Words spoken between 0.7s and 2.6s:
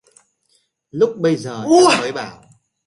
Lúc bây giờ em mới bảo